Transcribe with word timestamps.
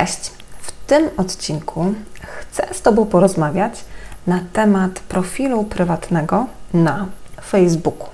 Cześć! 0.00 0.30
W 0.60 0.72
tym 0.86 1.08
odcinku 1.16 1.94
chcę 2.20 2.74
z 2.74 2.82
Tobą 2.82 3.06
porozmawiać 3.06 3.84
na 4.26 4.40
temat 4.52 5.00
profilu 5.00 5.64
prywatnego 5.64 6.46
na 6.74 7.06
Facebooku. 7.42 8.08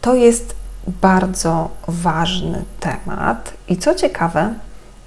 To 0.00 0.14
jest 0.14 0.54
bardzo 0.86 1.70
ważny 1.88 2.64
temat 2.80 3.52
i 3.68 3.76
co 3.76 3.94
ciekawe, 3.94 4.54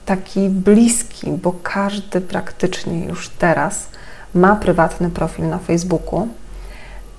taki 0.05 0.49
bliski, 0.49 1.31
bo 1.31 1.53
każdy 1.63 2.21
praktycznie 2.21 3.05
już 3.05 3.29
teraz 3.29 3.87
ma 4.33 4.55
prywatny 4.55 5.09
profil 5.09 5.49
na 5.49 5.57
Facebooku, 5.57 6.27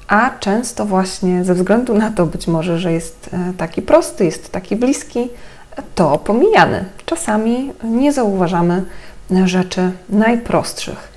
a 0.09 0.31
często 0.31 0.85
właśnie 0.85 1.45
ze 1.45 1.55
względu 1.55 1.95
na 1.95 2.11
to 2.11 2.27
być 2.27 2.47
może, 2.47 2.79
że 2.79 2.93
jest 2.93 3.31
e, 3.33 3.53
taki 3.57 3.83
prosty, 3.83 4.25
jest 4.25 4.53
taki 4.53 4.77
bliski, 4.77 5.29
to 5.95 6.19
pomijany. 6.19 6.85
Czasami 7.07 7.73
nie 7.85 8.13
zauważamy 8.13 8.85
rzeczy 9.45 9.93
najprostszych. 10.09 11.11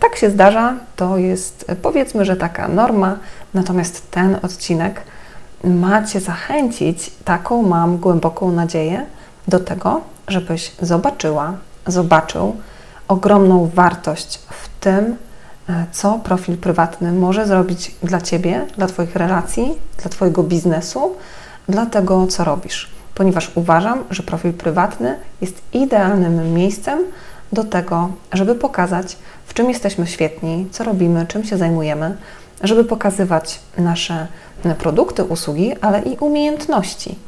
Tak 0.00 0.16
się 0.16 0.30
zdarza, 0.30 0.74
to 0.96 1.18
jest 1.18 1.66
powiedzmy, 1.82 2.24
że 2.24 2.36
taka 2.36 2.68
norma, 2.68 3.16
natomiast 3.54 4.10
ten 4.10 4.36
odcinek 4.42 5.02
ma 5.64 6.04
Cię 6.04 6.20
zachęcić, 6.20 7.10
taką 7.24 7.62
mam 7.62 7.98
głęboką 7.98 8.52
nadzieję, 8.52 9.06
do 9.48 9.60
tego, 9.60 10.00
żebyś 10.28 10.72
zobaczyła, 10.82 11.52
zobaczył 11.86 12.56
ogromną 13.08 13.70
wartość 13.74 14.38
w 14.50 14.68
tym, 14.80 15.16
co 15.92 16.20
profil 16.24 16.56
prywatny 16.56 17.12
może 17.12 17.46
zrobić 17.46 17.94
dla 18.02 18.20
Ciebie, 18.20 18.66
dla 18.76 18.86
Twoich 18.86 19.16
relacji, 19.16 19.74
dla 20.02 20.10
Twojego 20.10 20.42
biznesu, 20.42 21.16
dla 21.68 21.86
tego, 21.86 22.26
co 22.26 22.44
robisz 22.44 22.97
ponieważ 23.18 23.50
uważam, 23.54 24.04
że 24.10 24.22
profil 24.22 24.52
prywatny 24.52 25.18
jest 25.40 25.62
idealnym 25.72 26.54
miejscem 26.54 26.98
do 27.52 27.64
tego, 27.64 28.10
żeby 28.32 28.54
pokazać, 28.54 29.16
w 29.46 29.54
czym 29.54 29.68
jesteśmy 29.68 30.06
świetni, 30.06 30.68
co 30.70 30.84
robimy, 30.84 31.26
czym 31.26 31.44
się 31.44 31.56
zajmujemy, 31.56 32.16
żeby 32.62 32.84
pokazywać 32.84 33.60
nasze 33.78 34.26
produkty, 34.78 35.24
usługi, 35.24 35.72
ale 35.80 36.02
i 36.02 36.16
umiejętności. 36.16 37.18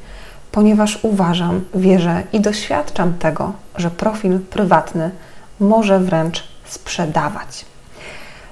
Ponieważ 0.53 0.99
uważam, 1.03 1.65
wierzę 1.75 2.23
i 2.33 2.41
doświadczam 2.41 3.15
tego, 3.15 3.53
że 3.77 3.91
profil 3.91 4.41
prywatny 4.41 5.11
może 5.61 6.01
wręcz 6.01 6.45
sprzedawać. 6.65 7.65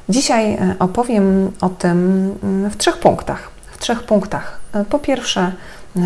Dzisiaj 0.08 0.52
e, 0.54 0.74
opowiem 0.78 1.52
o 1.60 1.68
tym 1.68 1.98
mm, 2.42 2.70
w 2.70 2.76
trzech 2.76 2.96
punktach. 2.96 3.50
W 3.72 3.78
trzech 3.78 4.02
punktach. 4.02 4.60
E, 4.72 4.84
po 4.84 4.98
pierwsze, 4.98 5.52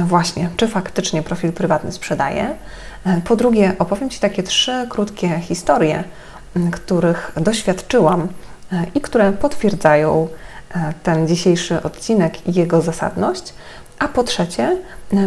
właśnie, 0.06 0.50
czy 0.56 0.68
faktycznie 0.68 1.22
profil 1.22 1.52
prywatny 1.52 1.92
sprzedaje. 1.92 2.54
E, 3.06 3.20
po 3.24 3.36
drugie, 3.36 3.72
opowiem 3.78 4.10
Ci 4.10 4.20
takie 4.20 4.42
trzy 4.42 4.86
krótkie 4.90 5.40
historie, 5.40 6.04
których 6.72 7.32
doświadczyłam 7.36 8.28
e, 8.72 8.86
i 8.94 9.00
które 9.00 9.32
potwierdzają 9.32 10.28
e, 10.74 10.92
ten 11.02 11.28
dzisiejszy 11.28 11.82
odcinek 11.82 12.48
i 12.48 12.54
jego 12.54 12.82
zasadność. 12.82 13.54
A 13.98 14.08
po 14.08 14.24
trzecie, 14.24 14.76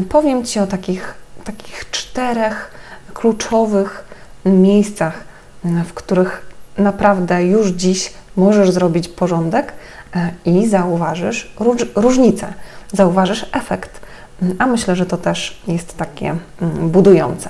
powiem 0.10 0.46
Ci 0.46 0.60
o 0.60 0.68
takich, 0.68 1.14
takich 1.44 1.92
czterech 1.92 2.72
kluczowych 3.14 4.06
miejscach, 4.46 5.24
w 5.64 5.94
których 5.94 6.46
naprawdę 6.78 7.44
już 7.44 7.68
dziś 7.68 8.14
możesz 8.36 8.72
zrobić 8.72 9.08
porządek 9.08 9.74
i 10.46 10.68
zauważysz 10.68 11.54
różnicę, 11.96 12.54
zauważysz 12.94 13.46
efekt 13.52 14.05
a 14.60 14.66
myślę, 14.66 14.96
że 14.96 15.06
to 15.06 15.18
też 15.18 15.62
jest 15.68 15.98
takie 15.98 16.36
mm, 16.62 16.90
budujące. 16.90 17.50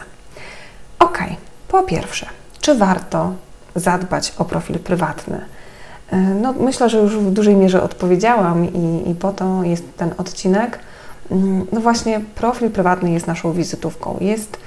Ok, 0.99 1.19
po 1.67 1.83
pierwsze, 1.83 2.25
czy 2.61 2.75
warto 2.75 3.33
zadbać 3.75 4.33
o 4.37 4.45
profil 4.45 4.79
prywatny? 4.79 5.41
E, 6.11 6.17
no, 6.17 6.53
myślę, 6.53 6.89
że 6.89 6.97
już 6.97 7.17
w 7.17 7.31
dużej 7.31 7.55
mierze 7.55 7.83
odpowiedziałam 7.83 8.65
i, 8.73 9.09
i 9.09 9.15
po 9.15 9.31
to 9.31 9.63
jest 9.63 9.83
ten 9.97 10.13
odcinek. 10.17 10.79
Mm, 11.31 11.65
no 11.71 11.81
właśnie, 11.81 12.21
profil 12.35 12.69
prywatny 12.69 13.11
jest 13.11 13.27
naszą 13.27 13.53
wizytówką. 13.53 14.17
Jest 14.21 14.57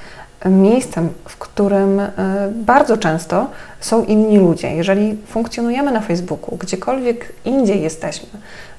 miejscem, 0.47 1.09
w 1.25 1.37
którym 1.37 2.01
e, 2.01 2.13
bardzo 2.55 2.97
często 2.97 3.51
są 3.81 4.05
inni 4.05 4.39
ludzie. 4.39 4.75
Jeżeli 4.75 5.17
funkcjonujemy 5.27 5.93
na 5.93 6.01
Facebooku, 6.01 6.57
gdziekolwiek 6.57 7.33
indziej 7.45 7.83
jesteśmy, 7.83 8.29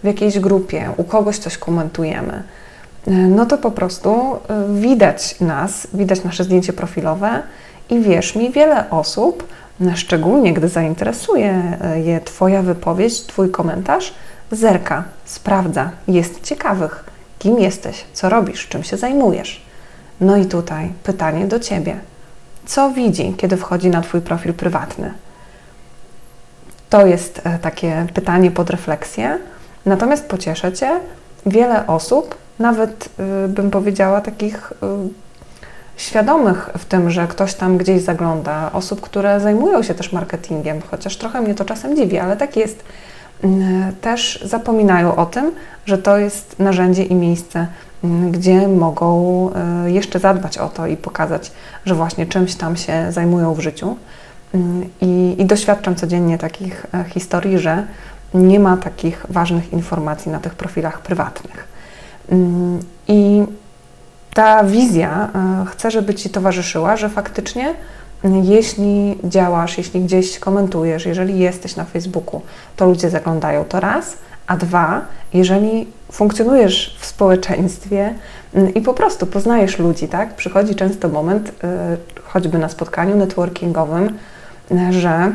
w 0.03 0.07
jakiejś 0.07 0.39
grupie, 0.39 0.89
u 0.97 1.03
kogoś 1.03 1.37
coś 1.37 1.57
komentujemy, 1.57 2.43
E, 2.43 2.68
no 3.07 3.45
to 3.45 3.57
po 3.57 3.71
prostu 3.71 4.09
e, 4.11 4.37
widać 4.73 5.39
nas, 5.39 5.87
widać 5.93 6.23
nasze 6.23 6.43
zdjęcie 6.43 6.73
profilowe 6.73 7.43
i 7.89 7.99
wierz 7.99 8.35
mi, 8.35 8.51
wiele 8.51 8.89
osób, 8.89 9.47
e, 9.81 9.97
szczególnie 9.97 10.53
gdy 10.53 10.69
zainteresuje 10.69 11.77
je 12.03 12.21
Twoja 12.21 12.61
wypowiedź, 12.61 13.21
Twój 13.21 13.51
komentarz, 13.51 14.13
zerka, 14.51 15.03
sprawdza, 15.25 15.91
jest 16.07 16.43
ciekawych, 16.43 17.03
kim 17.39 17.59
jesteś, 17.59 18.05
co 18.13 18.29
robisz, 18.29 18.67
czym 18.67 18.83
się 18.83 18.97
zajmujesz. 18.97 19.61
No 20.21 20.37
i 20.37 20.45
tutaj 20.45 20.91
pytanie 21.03 21.45
do 21.45 21.59
Ciebie. 21.59 21.99
Co 22.65 22.91
widzi, 22.91 23.33
kiedy 23.37 23.57
wchodzi 23.57 23.89
na 23.89 24.01
Twój 24.01 24.21
profil 24.21 24.53
prywatny? 24.53 25.13
To 26.89 27.05
jest 27.05 27.41
takie 27.61 28.07
pytanie 28.13 28.51
pod 28.51 28.69
refleksję. 28.69 29.37
Natomiast 29.85 30.25
pocieszę 30.25 30.73
Cię, 30.73 30.89
wiele 31.45 31.87
osób 31.87 32.35
nawet 32.59 33.09
y, 33.45 33.47
bym 33.47 33.71
powiedziała 33.71 34.21
takich 34.21 34.71
y, 34.71 34.75
świadomych 35.97 36.69
w 36.77 36.85
tym, 36.85 37.11
że 37.11 37.27
ktoś 37.27 37.53
tam 37.53 37.77
gdzieś 37.77 38.01
zagląda, 38.01 38.71
osób, 38.73 39.01
które 39.01 39.39
zajmują 39.39 39.83
się 39.83 39.93
też 39.93 40.13
marketingiem, 40.13 40.81
chociaż 40.91 41.17
trochę 41.17 41.41
mnie 41.41 41.55
to 41.55 41.65
czasem 41.65 41.95
dziwi, 41.95 42.19
ale 42.19 42.37
tak 42.37 42.57
jest, 42.57 42.83
y, 43.43 43.47
też 44.01 44.43
zapominają 44.45 45.15
o 45.15 45.25
tym, 45.25 45.51
że 45.85 45.97
to 45.97 46.17
jest 46.17 46.59
narzędzie 46.59 47.03
i 47.03 47.15
miejsce, 47.15 47.67
gdzie 48.31 48.67
mogą 48.67 49.51
jeszcze 49.85 50.19
zadbać 50.19 50.57
o 50.57 50.69
to 50.69 50.87
i 50.87 50.97
pokazać, 50.97 51.51
że 51.85 51.95
właśnie 51.95 52.25
czymś 52.25 52.55
tam 52.55 52.77
się 52.77 53.11
zajmują 53.11 53.53
w 53.53 53.59
życiu. 53.59 53.95
I, 55.01 55.35
i 55.37 55.45
doświadczam 55.45 55.95
codziennie 55.95 56.37
takich 56.37 56.85
e, 56.93 57.03
historii, 57.03 57.59
że 57.59 57.83
nie 58.33 58.59
ma 58.59 58.77
takich 58.77 59.25
ważnych 59.29 59.73
informacji 59.73 60.31
na 60.31 60.39
tych 60.39 60.55
profilach 60.55 61.01
prywatnych. 61.01 61.67
I 63.07 63.43
ta 64.33 64.63
wizja 64.63 65.29
e, 65.35 65.65
chcę, 65.65 65.91
żeby 65.91 66.15
Ci 66.15 66.29
towarzyszyła, 66.29 66.97
że 66.97 67.09
faktycznie 67.09 67.73
mm, 68.23 68.43
jeśli 68.43 69.17
działasz, 69.23 69.77
jeśli 69.77 70.01
gdzieś 70.01 70.39
komentujesz, 70.39 71.05
jeżeli 71.05 71.39
jesteś 71.39 71.75
na 71.75 71.83
Facebooku, 71.83 72.41
to 72.75 72.85
ludzie 72.85 73.09
zaglądają 73.09 73.65
to 73.65 73.79
raz, 73.79 74.17
a 74.47 74.57
dwa, 74.57 75.01
jeżeli 75.33 75.87
funkcjonujesz 76.11 76.97
w 76.99 77.05
społeczeństwie 77.05 78.13
mm, 78.53 78.73
i 78.73 78.81
po 78.81 78.93
prostu 78.93 79.27
poznajesz 79.27 79.79
ludzi, 79.79 80.07
tak? 80.07 80.35
Przychodzi 80.35 80.75
często 80.75 81.09
moment, 81.09 81.51
choćby 82.23 82.57
na 82.57 82.69
spotkaniu 82.69 83.15
networkingowym, 83.15 84.17
że 84.89 85.31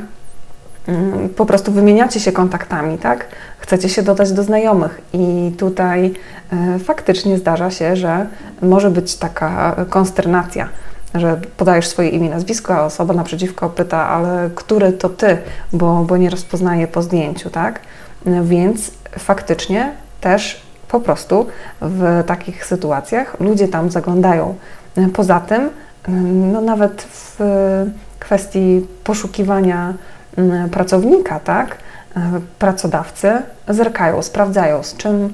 po 1.36 1.46
prostu 1.46 1.72
wymieniacie 1.72 2.20
się 2.20 2.32
kontaktami, 2.32 2.98
tak? 2.98 3.26
Chcecie 3.58 3.88
się 3.88 4.02
dodać 4.02 4.32
do 4.32 4.42
znajomych 4.42 5.00
i 5.12 5.52
tutaj 5.58 6.14
e, 6.52 6.78
faktycznie 6.78 7.38
zdarza 7.38 7.70
się, 7.70 7.96
że 7.96 8.26
może 8.62 8.90
być 8.90 9.16
taka 9.16 9.76
konsternacja, 9.90 10.68
że 11.14 11.40
podajesz 11.56 11.86
swoje 11.86 12.08
imię, 12.08 12.30
nazwisko, 12.30 12.74
a 12.74 12.84
osoba 12.84 13.14
naprzeciwko 13.14 13.70
pyta, 13.70 14.08
ale 14.08 14.50
który 14.54 14.92
to 14.92 15.08
ty, 15.08 15.38
bo, 15.72 16.04
bo 16.04 16.16
nie 16.16 16.30
rozpoznaje 16.30 16.86
po 16.86 17.02
zdjęciu, 17.02 17.50
tak? 17.50 17.80
Więc 18.42 18.90
faktycznie 19.18 19.92
też 20.20 20.62
po 20.88 21.00
prostu 21.00 21.46
w 21.80 22.24
takich 22.26 22.66
sytuacjach 22.66 23.40
ludzie 23.40 23.68
tam 23.68 23.90
zaglądają. 23.90 24.54
Poza 25.12 25.40
tym, 25.40 25.70
no 26.52 26.60
nawet 26.60 27.02
w 27.02 27.40
kwestii 28.18 28.86
poszukiwania 29.04 29.94
pracownika, 30.70 31.40
tak? 31.40 31.76
pracodawcy 32.58 33.32
zerkają, 33.68 34.22
sprawdzają, 34.22 34.82
z 34.82 34.96
czym 34.96 35.32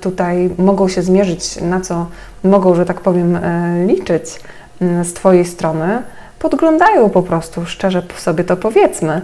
tutaj 0.00 0.50
mogą 0.58 0.88
się 0.88 1.02
zmierzyć, 1.02 1.60
na 1.60 1.80
co 1.80 2.06
mogą, 2.44 2.74
że 2.74 2.84
tak 2.84 3.00
powiem, 3.00 3.38
liczyć 3.86 4.40
z 4.80 5.12
Twojej 5.12 5.44
strony, 5.44 6.02
podglądają 6.38 7.10
po 7.10 7.22
prostu, 7.22 7.66
szczerze 7.66 8.02
sobie 8.16 8.44
to 8.44 8.56
powiedzmy, 8.56 9.20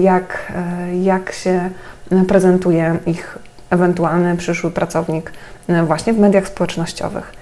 jak, 0.00 0.52
jak 1.02 1.32
się 1.32 1.70
prezentuje 2.28 2.96
ich 3.06 3.38
ewentualny 3.70 4.36
przyszły 4.36 4.70
pracownik 4.70 5.32
właśnie 5.86 6.12
w 6.12 6.18
mediach 6.18 6.48
społecznościowych. 6.48 7.32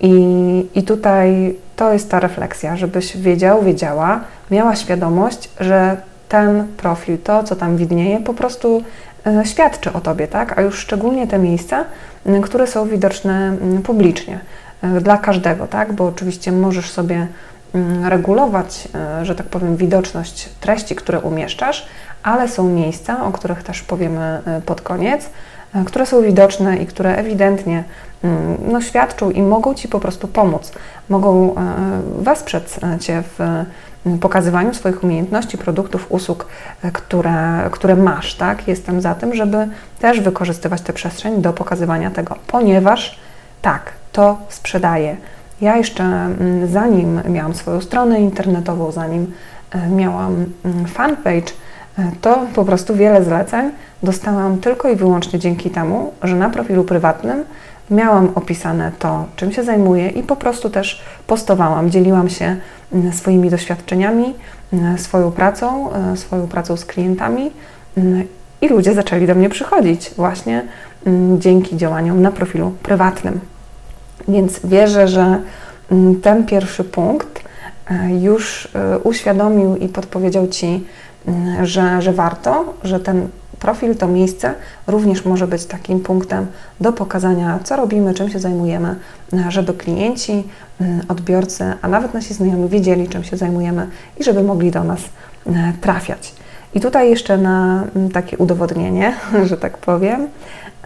I, 0.00 0.66
I 0.74 0.82
tutaj 0.82 1.54
to 1.76 1.92
jest 1.92 2.10
ta 2.10 2.20
refleksja, 2.20 2.76
żebyś 2.76 3.16
wiedział, 3.16 3.62
wiedziała, 3.62 4.20
miała 4.50 4.76
świadomość, 4.76 5.50
że 5.60 5.96
ten 6.28 6.66
profil, 6.76 7.18
to 7.18 7.42
co 7.42 7.56
tam 7.56 7.76
widnieje, 7.76 8.20
po 8.20 8.34
prostu 8.34 8.82
e, 9.26 9.46
świadczy 9.46 9.92
o 9.92 10.00
tobie, 10.00 10.28
tak? 10.28 10.58
A 10.58 10.62
już 10.62 10.78
szczególnie 10.78 11.26
te 11.26 11.38
miejsca, 11.38 11.84
które 12.42 12.66
są 12.66 12.88
widoczne 12.88 13.56
publicznie 13.84 14.40
e, 14.82 15.00
dla 15.00 15.18
każdego, 15.18 15.66
tak? 15.66 15.92
Bo 15.92 16.06
oczywiście 16.06 16.52
możesz 16.52 16.90
sobie 16.90 17.26
regulować, 18.04 18.88
e, 18.94 19.24
że 19.24 19.34
tak 19.34 19.46
powiem, 19.46 19.76
widoczność 19.76 20.48
treści, 20.60 20.94
które 20.94 21.20
umieszczasz, 21.20 21.86
ale 22.22 22.48
są 22.48 22.68
miejsca, 22.68 23.24
o 23.24 23.32
których 23.32 23.62
też 23.62 23.82
powiemy 23.82 24.42
pod 24.66 24.80
koniec, 24.80 25.30
które 25.86 26.06
są 26.06 26.22
widoczne 26.22 26.76
i 26.76 26.86
które 26.86 27.16
ewidentnie 27.16 27.84
Mm, 28.24 28.56
no, 28.72 28.80
świadczą 28.80 29.30
i 29.30 29.42
mogą 29.42 29.74
Ci 29.74 29.88
po 29.88 30.00
prostu 30.00 30.28
pomóc. 30.28 30.72
Mogą 31.08 31.54
e, 31.54 31.56
wesprzeć 32.18 32.64
Cię 33.00 33.22
w 33.22 33.40
mm, 34.06 34.18
pokazywaniu 34.18 34.74
swoich 34.74 35.04
umiejętności, 35.04 35.58
produktów, 35.58 36.06
usług, 36.08 36.46
e, 36.82 36.90
które, 36.90 37.68
które 37.70 37.96
masz. 37.96 38.34
Tak? 38.34 38.68
Jestem 38.68 39.00
za 39.00 39.14
tym, 39.14 39.34
żeby 39.34 39.68
też 40.00 40.20
wykorzystywać 40.20 40.80
tę 40.80 40.92
przestrzeń 40.92 41.42
do 41.42 41.52
pokazywania 41.52 42.10
tego, 42.10 42.36
ponieważ 42.46 43.18
tak, 43.62 43.92
to 44.12 44.38
sprzedaje. 44.48 45.16
Ja 45.60 45.76
jeszcze 45.76 46.04
mm, 46.04 46.68
zanim 46.68 47.20
miałam 47.28 47.54
swoją 47.54 47.80
stronę 47.80 48.20
internetową, 48.20 48.92
zanim 48.92 49.32
e, 49.70 49.88
miałam 49.88 50.44
fanpage, 50.86 51.52
to 52.20 52.46
po 52.54 52.64
prostu 52.64 52.94
wiele 52.94 53.24
zleceń 53.24 53.70
dostałam 54.02 54.58
tylko 54.58 54.88
i 54.88 54.96
wyłącznie 54.96 55.38
dzięki 55.38 55.70
temu, 55.70 56.12
że 56.22 56.36
na 56.36 56.50
profilu 56.50 56.84
prywatnym 56.84 57.44
miałam 57.90 58.32
opisane 58.34 58.92
to, 58.98 59.24
czym 59.36 59.52
się 59.52 59.62
zajmuję 59.62 60.08
i 60.08 60.22
po 60.22 60.36
prostu 60.36 60.70
też 60.70 61.02
postowałam, 61.26 61.90
dzieliłam 61.90 62.28
się 62.28 62.56
mm, 62.92 63.12
swoimi 63.12 63.50
doświadczeniami, 63.50 64.34
mm, 64.72 64.98
swoją 64.98 65.30
pracą, 65.30 65.92
e, 65.92 66.16
swoją 66.16 66.46
pracą 66.46 66.76
z 66.76 66.84
klientami 66.84 67.50
mm, 67.96 68.24
i 68.60 68.68
ludzie 68.68 68.94
zaczęli 68.94 69.26
do 69.26 69.34
mnie 69.34 69.48
przychodzić 69.48 70.10
właśnie 70.16 70.62
dzięki 71.38 71.76
działaniom 71.76 72.22
na 72.22 72.30
profilu 72.30 72.70
prywatnym. 72.82 73.40
Więc 74.28 74.60
wierzę, 74.64 75.08
że 75.08 75.40
ten 76.22 76.46
pierwszy 76.46 76.84
punkt 76.84 77.42
e, 77.90 78.20
już 78.20 78.68
e, 78.74 78.98
uświadomił 78.98 79.76
i 79.76 79.88
podpowiedział 79.88 80.48
Ci, 80.48 80.86
że, 81.62 82.02
że 82.02 82.12
warto, 82.12 82.74
że 82.84 83.00
ten 83.00 83.28
profil, 83.58 83.96
to 83.96 84.08
miejsce 84.08 84.54
również 84.86 85.24
może 85.24 85.46
być 85.46 85.64
takim 85.64 86.00
punktem 86.00 86.46
do 86.80 86.92
pokazania, 86.92 87.58
co 87.64 87.76
robimy, 87.76 88.14
czym 88.14 88.30
się 88.30 88.38
zajmujemy, 88.38 88.96
żeby 89.48 89.74
klienci, 89.74 90.44
mm, 90.80 91.00
odbiorcy, 91.08 91.72
a 91.82 91.88
nawet 91.88 92.14
nasi 92.14 92.34
znajomi 92.34 92.68
wiedzieli, 92.68 93.08
czym 93.08 93.24
się 93.24 93.36
zajmujemy 93.36 93.86
i 94.20 94.24
żeby 94.24 94.42
mogli 94.42 94.70
do 94.70 94.84
nas 94.84 95.00
e, 95.46 95.72
trafiać. 95.80 96.34
I 96.74 96.80
tutaj 96.80 97.10
jeszcze 97.10 97.38
na 97.38 97.84
mm, 97.96 98.10
takie 98.10 98.38
udowodnienie, 98.38 99.14
że 99.48 99.56
tak 99.56 99.78
powiem, 99.78 100.28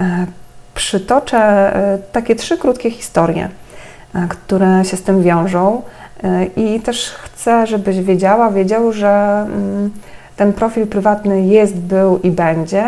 e, 0.01 0.27
przytoczę 0.75 1.39
e, 1.39 1.99
takie 2.13 2.37
trzy 2.37 2.59
krótkie 2.59 2.91
historie, 2.91 3.49
które 4.29 4.85
się 4.85 4.97
z 4.97 5.03
tym 5.03 5.23
wiążą. 5.23 5.83
I 6.57 6.81
też 6.81 7.11
chcę, 7.11 7.67
żebyś 7.67 8.01
wiedziała, 8.01 8.51
wiedział, 8.51 8.93
że 8.93 9.45
mm, 9.47 9.91
ten 10.37 10.53
profil 10.53 10.87
prywatny 10.87 11.47
jest, 11.47 11.77
był 11.77 12.19
i 12.19 12.31
będzie, 12.31 12.85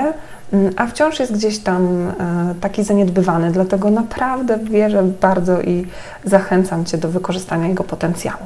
mm, 0.52 0.73
a 0.76 0.87
wciąż 0.87 1.20
jest 1.20 1.32
gdzieś 1.32 1.58
tam 1.58 2.08
e, 2.08 2.55
taki 2.61 2.85
zaniedbywany, 2.85 3.50
dlatego 3.50 3.91
naprawdę 3.91 4.58
wierzę 4.58 5.02
bardzo 5.20 5.62
i 5.62 5.87
zachęcam 6.25 6.85
Cię 6.85 6.99
do 6.99 7.08
wykorzystania 7.08 7.69
jego 7.69 7.85
potencjału. 7.85 8.43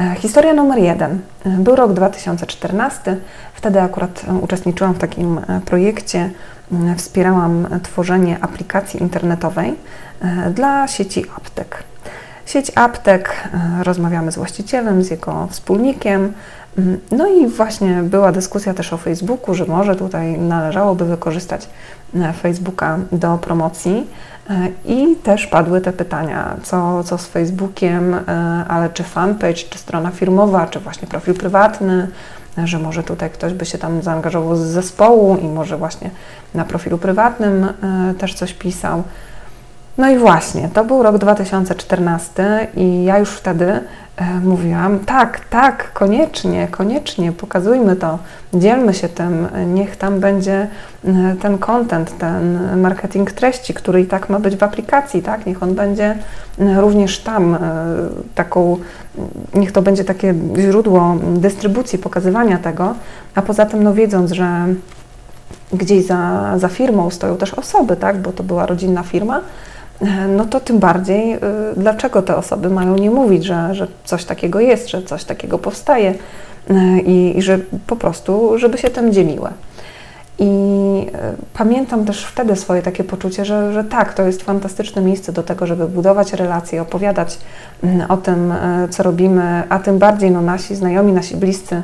E, 0.00 0.14
historia 0.18 0.52
numer 0.52 0.78
jeden. 0.78 1.20
E, 1.46 1.48
był 1.50 1.76
rok 1.76 1.92
2014. 1.92 3.16
Wtedy 3.54 3.80
akurat 3.80 4.22
uczestniczyłam 4.42 4.94
w 4.94 4.98
takim 4.98 5.40
projekcie. 5.64 6.30
Mm, 6.72 6.96
wspierałam 6.96 7.66
tworzenie 7.82 8.38
aplikacji 8.40 9.02
internetowej 9.02 9.74
dla 10.54 10.88
sieci 10.88 11.24
aptek. 11.36 11.82
Sieć 12.46 12.72
aptek, 12.74 13.48
rozmawiamy 13.82 14.32
z 14.32 14.36
właścicielem, 14.36 15.02
z 15.02 15.10
jego 15.10 15.48
wspólnikiem, 15.50 16.32
no 17.10 17.26
i 17.26 17.46
właśnie 17.46 18.02
była 18.02 18.32
dyskusja 18.32 18.74
też 18.74 18.92
o 18.92 18.96
Facebooku, 18.96 19.54
że 19.54 19.64
może 19.64 19.96
tutaj 19.96 20.38
należałoby 20.38 21.04
wykorzystać 21.04 21.68
e, 22.14 22.32
Facebooka 22.32 22.98
do 23.12 23.38
promocji. 23.38 24.06
E, 24.50 24.68
I 24.84 25.16
też 25.16 25.46
padły 25.46 25.80
te 25.80 25.92
pytania, 25.92 26.56
co, 26.62 27.04
co 27.04 27.18
z 27.18 27.26
Facebookiem, 27.26 28.14
e, 28.14 28.20
ale 28.68 28.90
czy 28.90 29.02
fanpage, 29.02 29.54
czy 29.54 29.78
strona 29.78 30.10
firmowa, 30.10 30.66
czy 30.66 30.80
właśnie 30.80 31.08
profil 31.08 31.34
prywatny, 31.34 32.08
że 32.64 32.78
może 32.78 33.02
tutaj 33.02 33.30
ktoś 33.30 33.52
by 33.52 33.66
się 33.66 33.78
tam 33.78 34.02
zaangażował 34.02 34.56
z 34.56 34.60
zespołu 34.60 35.36
i 35.36 35.44
może 35.48 35.76
właśnie 35.76 36.10
na 36.54 36.64
profilu 36.64 36.98
prywatnym 36.98 37.66
też 38.18 38.34
coś 38.34 38.54
pisał. 38.54 39.02
No 39.98 40.10
i 40.10 40.18
właśnie, 40.18 40.68
to 40.74 40.84
był 40.84 41.02
rok 41.02 41.18
2014 41.18 42.66
i 42.76 43.04
ja 43.04 43.18
już 43.18 43.30
wtedy 43.30 43.80
E, 44.16 44.40
mówiłam, 44.40 44.98
tak, 44.98 45.40
tak, 45.50 45.92
koniecznie, 45.92 46.68
koniecznie, 46.70 47.32
pokazujmy 47.32 47.96
to, 47.96 48.18
dzielmy 48.54 48.94
się 48.94 49.08
tym, 49.08 49.48
niech 49.66 49.96
tam 49.96 50.20
będzie 50.20 50.68
e, 51.04 51.36
ten 51.42 51.58
content, 51.58 52.18
ten 52.18 52.58
marketing 52.80 53.32
treści, 53.32 53.74
który 53.74 54.00
i 54.00 54.06
tak 54.06 54.30
ma 54.30 54.40
być 54.40 54.56
w 54.56 54.62
aplikacji, 54.62 55.22
tak, 55.22 55.46
niech 55.46 55.62
on 55.62 55.74
będzie 55.74 56.16
e, 56.58 56.80
również 56.80 57.18
tam 57.20 57.58
taką, 58.34 58.76
niech 59.54 59.72
to 59.72 59.82
będzie 59.82 60.04
takie 60.04 60.34
źródło 60.58 61.16
dystrybucji, 61.20 61.98
pokazywania 61.98 62.58
tego, 62.58 62.94
a 63.34 63.42
poza 63.42 63.66
tym, 63.66 63.82
no 63.82 63.94
wiedząc, 63.94 64.32
że 64.32 64.66
gdzieś 65.72 66.06
za, 66.06 66.52
za 66.58 66.68
firmą 66.68 67.10
stoją 67.10 67.36
też 67.36 67.54
osoby, 67.54 67.96
tak, 67.96 68.18
bo 68.18 68.32
to 68.32 68.42
była 68.42 68.66
rodzinna 68.66 69.02
firma, 69.02 69.40
no 70.36 70.44
to 70.44 70.60
tym 70.60 70.78
bardziej, 70.78 71.34
y, 71.34 71.38
dlaczego 71.76 72.22
te 72.22 72.36
osoby 72.36 72.70
mają 72.70 72.94
nie 72.94 73.10
mówić, 73.10 73.44
że, 73.44 73.74
że 73.74 73.86
coś 74.04 74.24
takiego 74.24 74.60
jest, 74.60 74.88
że 74.88 75.02
coś 75.02 75.24
takiego 75.24 75.58
powstaje 75.58 76.14
y, 76.70 76.74
i, 77.00 77.38
i 77.38 77.42
że 77.42 77.58
po 77.86 77.96
prostu, 77.96 78.58
żeby 78.58 78.78
się 78.78 78.90
tym 78.90 79.12
dzieliły. 79.12 79.48
I 80.38 80.44
y, 80.44 81.12
pamiętam 81.54 82.04
też 82.04 82.24
wtedy 82.24 82.56
swoje 82.56 82.82
takie 82.82 83.04
poczucie, 83.04 83.44
że, 83.44 83.72
że 83.72 83.84
tak, 83.84 84.14
to 84.14 84.22
jest 84.22 84.42
fantastyczne 84.42 85.02
miejsce 85.02 85.32
do 85.32 85.42
tego, 85.42 85.66
żeby 85.66 85.88
budować 85.88 86.32
relacje, 86.32 86.82
opowiadać 86.82 87.38
o 88.08 88.16
tym, 88.16 88.54
co 88.90 89.02
robimy, 89.02 89.62
a 89.68 89.78
tym 89.78 89.98
bardziej 89.98 90.30
no, 90.30 90.42
nasi 90.42 90.74
znajomi, 90.74 91.12
nasi 91.12 91.36
bliscy 91.36 91.82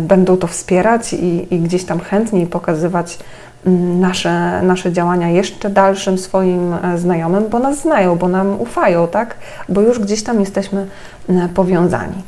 będą 0.00 0.36
to 0.36 0.46
wspierać 0.46 1.12
i, 1.12 1.54
i 1.54 1.60
gdzieś 1.60 1.84
tam 1.84 2.00
chętniej 2.00 2.46
pokazywać 2.46 3.18
nasze, 4.00 4.62
nasze 4.62 4.92
działania 4.92 5.28
jeszcze 5.28 5.70
dalszym 5.70 6.18
swoim 6.18 6.74
e, 6.74 6.98
znajomym, 6.98 7.48
bo 7.48 7.58
nas 7.58 7.78
znają, 7.78 8.16
bo 8.16 8.28
nam 8.28 8.60
ufają, 8.60 9.08
tak? 9.08 9.36
Bo 9.68 9.80
już 9.80 9.98
gdzieś 9.98 10.22
tam 10.22 10.40
jesteśmy 10.40 10.86
powiązani. 11.54 12.22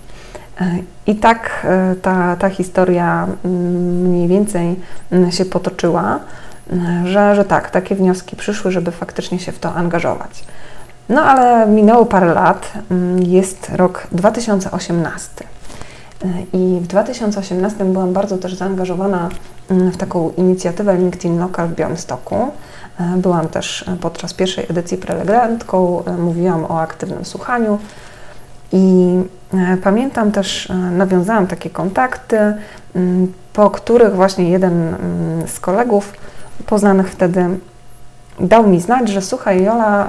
E, 0.61 0.79
I 1.07 1.17
tak 1.17 1.67
e, 1.69 1.95
ta, 2.03 2.37
ta 2.37 2.51
historia 2.51 3.27
mniej 4.05 4.29
więcej 4.29 4.77
się 5.31 5.45
potoczyła, 5.45 6.19
że, 7.05 7.35
że 7.35 7.45
tak, 7.45 7.71
takie 7.71 7.95
wnioski 7.95 8.37
przyszły, 8.37 8.71
żeby 8.71 8.91
faktycznie 8.91 9.39
się 9.39 9.53
w 9.53 9.59
to 9.59 9.75
angażować. 9.75 10.45
No 11.09 11.23
ale 11.23 11.67
minęło 11.67 12.07
parę 12.07 12.35
lat, 12.35 12.73
jest 13.19 13.71
rok 13.75 14.07
2018. 14.13 15.45
I 16.53 16.79
w 16.83 16.87
2018 16.87 17.85
byłam 17.85 18.13
bardzo 18.13 18.39
też 18.39 18.55
zaangażowana 18.55 19.29
mm, 19.71 19.93
w 19.93 19.97
taką 19.97 20.31
inicjatywę 20.37 20.97
LinkedIn 20.97 21.39
Local 21.39 21.69
w 21.69 21.75
Białymstoku. 21.75 22.37
E, 23.01 23.17
byłam 23.17 23.49
też 23.49 23.85
podczas 24.01 24.35
pierwszej 24.35 24.67
edycji 24.71 24.99
prelegentką, 24.99 26.05
e, 26.05 26.13
mówiłam 26.13 26.65
o 26.65 26.81
aktywnym 26.81 27.25
słuchaniu 27.25 27.79
i 28.73 29.15
e, 29.55 29.77
pamiętam 29.77 30.33
też, 30.33 30.73
nawiązałam 30.93 31.47
takie 31.47 31.71
kontakty, 31.71 32.39
mm, 32.95 33.33
po 33.53 33.71
których 33.71 34.15
właśnie 34.15 34.51
jeden 34.51 34.95
mm, 34.95 35.49
z 35.49 35.61
kolegów 35.61 36.13
poznanych 36.67 37.11
wtedy 37.11 37.47
dał 38.41 38.67
mi 38.67 38.81
znać, 38.81 39.09
że 39.09 39.23
słuchaj 39.23 39.63
Jola, 39.65 40.07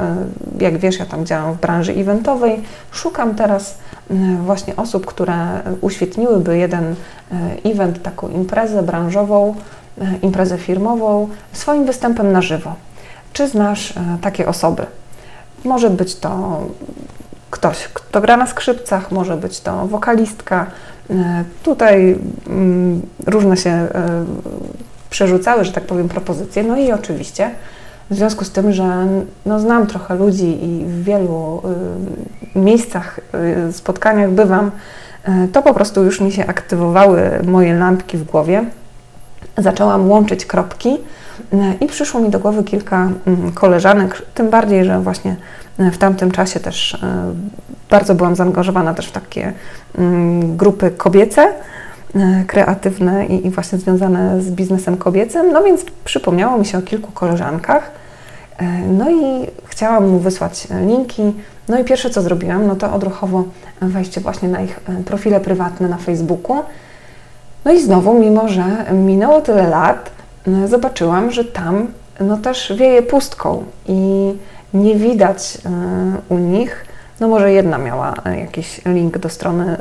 jak 0.59 0.77
wiesz, 0.77 0.99
ja 0.99 1.05
tam 1.05 1.25
działam 1.25 1.53
w 1.53 1.59
branży 1.59 1.93
eventowej, 1.93 2.63
szukam 2.91 3.35
teraz 3.35 3.77
właśnie 4.45 4.75
osób, 4.75 5.05
które 5.05 5.61
uświetniłyby 5.81 6.57
jeden 6.57 6.95
event, 7.63 8.01
taką 8.01 8.29
imprezę 8.29 8.83
branżową, 8.83 9.55
imprezę 10.21 10.57
firmową 10.57 11.29
swoim 11.53 11.85
występem 11.85 12.31
na 12.31 12.41
żywo. 12.41 12.75
Czy 13.33 13.47
znasz 13.47 13.93
takie 14.21 14.47
osoby? 14.47 14.85
Może 15.63 15.89
być 15.89 16.15
to 16.15 16.61
ktoś, 17.49 17.87
kto 17.93 18.21
gra 18.21 18.37
na 18.37 18.47
skrzypcach, 18.47 19.11
może 19.11 19.37
być 19.37 19.61
to 19.61 19.87
wokalistka. 19.87 20.65
Tutaj 21.63 22.19
mm, 22.47 23.01
różne 23.27 23.57
się 23.57 23.87
przerzucały, 25.09 25.65
że 25.65 25.71
tak 25.71 25.83
powiem, 25.85 26.09
propozycje. 26.09 26.63
No 26.63 26.77
i 26.77 26.91
oczywiście 26.91 27.51
w 28.09 28.15
związku 28.15 28.45
z 28.45 28.51
tym, 28.51 28.73
że 28.73 29.07
no, 29.45 29.59
znam 29.59 29.87
trochę 29.87 30.15
ludzi 30.15 30.65
i 30.65 30.85
w 30.85 31.03
wielu 31.03 31.61
y, 32.38 32.38
miejscach, 32.59 33.19
y, 33.69 33.73
spotkaniach 33.73 34.31
bywam, 34.31 34.71
y, 35.27 35.47
to 35.47 35.61
po 35.61 35.73
prostu 35.73 36.03
już 36.03 36.21
mi 36.21 36.31
się 36.31 36.47
aktywowały 36.47 37.21
moje 37.43 37.73
lampki 37.73 38.17
w 38.17 38.23
głowie. 38.23 38.63
Zaczęłam 39.57 40.09
łączyć 40.09 40.45
kropki 40.45 40.89
y, 41.53 41.57
i 41.81 41.87
przyszło 41.87 42.21
mi 42.21 42.29
do 42.29 42.39
głowy 42.39 42.63
kilka 42.63 43.09
y, 43.49 43.53
koleżanek, 43.53 44.21
tym 44.33 44.49
bardziej, 44.49 44.85
że 44.85 44.99
właśnie 44.99 45.35
w 45.91 45.97
tamtym 45.97 46.31
czasie 46.31 46.59
też 46.59 46.97
bardzo 47.89 48.15
byłam 48.15 48.35
zaangażowana 48.35 48.93
też 48.93 49.07
w 49.07 49.11
takie 49.11 49.53
mm, 49.97 50.57
grupy 50.57 50.91
kobiece 50.91 51.53
kreatywne 52.47 53.25
i, 53.25 53.49
właśnie 53.49 53.79
związane 53.79 54.41
z 54.41 54.51
biznesem 54.51 54.97
kobiecym. 54.97 55.51
No 55.51 55.63
więc 55.63 55.85
przypomniało 56.05 56.57
mi 56.57 56.65
się 56.65 56.77
o 56.77 56.81
kilku 56.81 57.11
koleżankach. 57.11 57.91
No 58.87 59.11
i 59.11 59.47
chciałam 59.65 60.09
mu 60.09 60.19
wysłać 60.19 60.67
linki. 60.85 61.33
No 61.69 61.79
i 61.79 61.83
pierwsze 61.83 62.09
co 62.09 62.21
zrobiłam, 62.21 62.67
no 62.67 62.75
to 62.75 62.93
odruchowo 62.93 63.43
wejście 63.81 64.21
właśnie 64.21 64.49
na 64.49 64.61
ich 64.61 64.79
e, 64.89 65.03
profile 65.03 65.39
prywatne 65.39 65.87
na 65.87 65.97
Facebooku. 65.97 66.55
No 67.65 67.71
i 67.71 67.81
znowu, 67.81 68.19
mimo 68.19 68.47
że 68.47 68.63
minęło 68.93 69.41
tyle 69.41 69.69
lat, 69.69 70.11
zobaczyłam, 70.65 71.31
że 71.31 71.45
tam 71.45 71.87
no 72.19 72.37
też 72.37 72.73
wieje 72.77 73.01
pustką 73.01 73.63
i 73.87 74.33
nie 74.73 74.95
widać 74.95 75.57
u 76.29 76.37
nich, 76.37 76.85
no 77.19 77.27
może 77.27 77.51
jedna 77.51 77.77
miała 77.77 78.13
jakiś 78.39 78.81
link 78.85 79.17
do 79.17 79.29
strony 79.29 79.77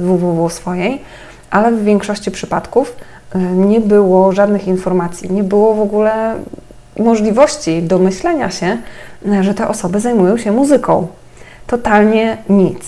www 0.00 0.50
swojej, 0.50 1.02
ale 1.50 1.72
w 1.72 1.84
większości 1.84 2.30
przypadków 2.30 2.96
nie 3.54 3.80
było 3.80 4.32
żadnych 4.32 4.68
informacji, 4.68 5.32
nie 5.32 5.44
było 5.44 5.74
w 5.74 5.80
ogóle 5.80 6.34
możliwości 6.98 7.82
domyślenia 7.82 8.50
się, 8.50 8.78
y, 9.26 9.42
że 9.42 9.54
te 9.54 9.68
osoby 9.68 10.00
zajmują 10.00 10.36
się 10.36 10.52
muzyką. 10.52 11.06
Totalnie 11.66 12.36
nic. 12.48 12.80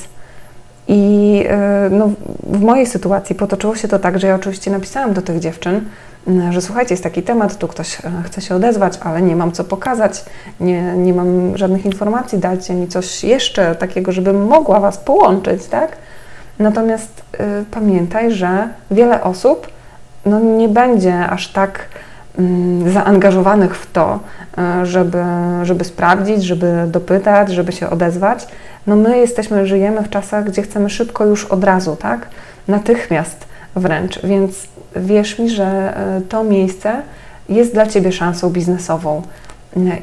I 0.88 1.44
y, 1.86 1.90
no, 1.90 2.10
w 2.42 2.60
mojej 2.60 2.86
sytuacji 2.86 3.34
potoczyło 3.34 3.76
się 3.76 3.88
to 3.88 3.98
tak, 3.98 4.18
że 4.18 4.26
ja 4.26 4.34
oczywiście 4.34 4.70
napisałam 4.70 5.12
do 5.12 5.22
tych 5.22 5.40
dziewczyn, 5.40 5.80
że 6.50 6.62
słuchajcie, 6.62 6.92
jest 6.92 7.02
taki 7.02 7.22
temat, 7.22 7.58
tu 7.58 7.68
ktoś 7.68 7.98
chce 8.24 8.40
się 8.40 8.54
odezwać, 8.54 8.98
ale 9.00 9.22
nie 9.22 9.36
mam 9.36 9.52
co 9.52 9.64
pokazać, 9.64 10.24
nie, 10.60 10.82
nie 10.82 11.14
mam 11.14 11.56
żadnych 11.56 11.86
informacji, 11.86 12.38
dajcie 12.38 12.74
mi 12.74 12.88
coś 12.88 13.24
jeszcze 13.24 13.74
takiego, 13.74 14.12
żebym 14.12 14.46
mogła 14.46 14.80
Was 14.80 14.98
połączyć, 14.98 15.66
tak? 15.66 15.96
Natomiast 16.58 17.22
y, 17.34 17.64
pamiętaj, 17.70 18.32
że 18.32 18.68
wiele 18.90 19.22
osób 19.22 19.66
no, 20.26 20.40
nie 20.40 20.68
będzie 20.68 21.26
aż 21.26 21.48
tak 21.48 21.78
y, 21.78 22.15
zaangażowanych 22.86 23.76
w 23.76 23.92
to, 23.92 24.20
y, 24.82 24.86
żeby, 24.86 25.22
żeby 25.62 25.84
sprawdzić, 25.84 26.44
żeby 26.44 26.84
dopytać, 26.86 27.52
żeby 27.52 27.72
się 27.72 27.90
odezwać. 27.90 28.46
No 28.86 28.96
my 28.96 29.18
jesteśmy, 29.18 29.66
żyjemy 29.66 30.02
w 30.02 30.10
czasach, 30.10 30.44
gdzie 30.44 30.62
chcemy 30.62 30.90
szybko 30.90 31.26
już 31.26 31.44
od 31.44 31.64
razu, 31.64 31.96
tak? 31.96 32.28
Natychmiast 32.68 33.46
wręcz, 33.76 34.20
więc 34.24 34.68
wierz 34.96 35.38
mi, 35.38 35.50
że 35.50 35.94
y, 36.18 36.22
to 36.22 36.44
miejsce 36.44 37.02
jest 37.48 37.72
dla 37.72 37.86
Ciebie 37.86 38.12
szansą 38.12 38.50
biznesową. 38.50 39.22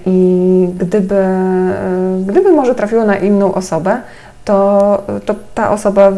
I 0.05 0.67
gdyby, 0.77 1.15
y, 1.15 2.25
gdyby 2.25 2.51
może 2.51 2.75
trafiło 2.75 3.05
na 3.05 3.15
inną 3.17 3.53
osobę, 3.53 3.97
to, 4.45 5.03
to 5.25 5.35
ta 5.55 5.71
osoba, 5.71 6.11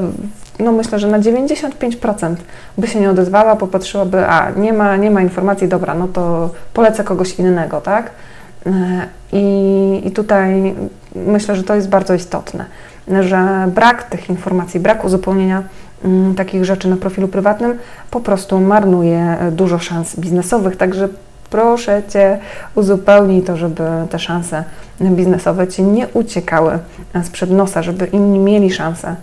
no 0.59 0.71
myślę, 0.71 0.99
że 0.99 1.07
na 1.07 1.19
95% 1.19 2.35
by 2.77 2.87
się 2.87 2.99
nie 2.99 3.09
odezwała, 3.09 3.55
popatrzyłaby, 3.55 4.27
a 4.27 4.51
nie 4.51 4.73
ma, 4.73 4.95
nie 4.95 5.11
ma 5.11 5.21
informacji, 5.21 5.67
dobra, 5.67 5.93
no 5.93 6.07
to 6.07 6.49
polecę 6.73 7.03
kogoś 7.03 7.39
innego, 7.39 7.81
tak? 7.81 8.11
I, 9.31 10.01
I 10.05 10.11
tutaj 10.11 10.75
myślę, 11.15 11.55
że 11.55 11.63
to 11.63 11.75
jest 11.75 11.89
bardzo 11.89 12.13
istotne, 12.13 12.65
że 13.21 13.67
brak 13.75 14.03
tych 14.03 14.29
informacji, 14.29 14.79
brak 14.79 15.05
uzupełnienia 15.05 15.63
mm, 16.05 16.35
takich 16.35 16.65
rzeczy 16.65 16.89
na 16.89 16.97
profilu 16.97 17.27
prywatnym 17.27 17.77
po 18.11 18.19
prostu 18.19 18.59
marnuje 18.59 19.37
dużo 19.51 19.79
szans 19.79 20.19
biznesowych, 20.19 20.77
także 20.77 21.09
proszę 21.49 22.03
Cię, 22.09 22.39
uzupełnij 22.75 23.41
to, 23.41 23.57
żeby 23.57 23.83
te 24.09 24.19
szanse 24.19 24.63
biznesowe 25.01 25.67
Ci 25.67 25.83
nie 25.83 26.07
uciekały 26.07 26.79
sprzed 27.23 27.51
nosa, 27.51 27.83
żeby 27.83 28.05
inni 28.05 28.39
mieli 28.39 28.71
szansę 28.71 29.15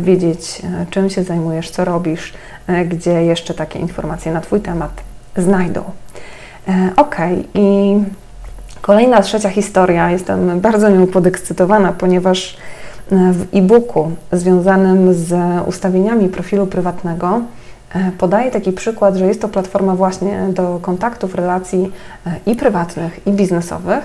wiedzieć, 0.00 0.62
czym 0.90 1.10
się 1.10 1.22
zajmujesz, 1.22 1.70
co 1.70 1.84
robisz, 1.84 2.34
gdzie 2.88 3.24
jeszcze 3.24 3.54
takie 3.54 3.78
informacje 3.78 4.32
na 4.32 4.40
Twój 4.40 4.60
temat 4.60 4.90
znajdą. 5.36 5.82
Ok, 6.96 7.16
i 7.54 7.96
kolejna, 8.80 9.22
trzecia 9.22 9.48
historia. 9.48 10.10
Jestem 10.10 10.60
bardzo 10.60 10.90
nią 10.90 11.06
podekscytowana, 11.06 11.92
ponieważ 11.92 12.56
w 13.10 13.46
e-booku 13.52 14.10
związanym 14.32 15.14
z 15.14 15.34
ustawieniami 15.66 16.28
profilu 16.28 16.66
prywatnego 16.66 17.40
E, 17.40 17.59
podaję 18.18 18.50
taki 18.50 18.72
przykład, 18.72 19.16
że 19.16 19.26
jest 19.26 19.40
to 19.40 19.48
platforma 19.48 19.94
właśnie 19.94 20.46
do 20.52 20.78
kontaktów, 20.82 21.34
relacji 21.34 21.92
e, 22.26 22.36
i 22.46 22.56
prywatnych, 22.56 23.26
i 23.26 23.32
biznesowych. 23.32 24.04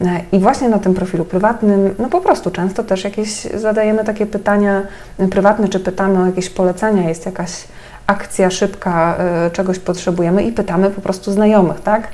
E, 0.00 0.20
I 0.32 0.38
właśnie 0.38 0.68
na 0.68 0.78
tym 0.78 0.94
profilu 0.94 1.24
prywatnym, 1.24 1.94
no 1.98 2.08
po 2.08 2.20
prostu 2.20 2.50
często 2.50 2.84
też 2.84 3.04
jakieś 3.04 3.40
zadajemy 3.40 4.04
takie 4.04 4.26
pytania 4.26 4.82
prywatne, 5.30 5.68
czy 5.68 5.80
pytamy 5.80 6.22
o 6.22 6.26
jakieś 6.26 6.50
polecenia, 6.50 7.08
jest 7.08 7.26
jakaś 7.26 7.64
akcja 8.06 8.50
szybka, 8.50 9.16
czegoś 9.52 9.78
potrzebujemy 9.78 10.42
i 10.42 10.52
pytamy 10.52 10.90
po 10.90 11.00
prostu 11.00 11.32
znajomych, 11.32 11.80
tak? 11.80 12.08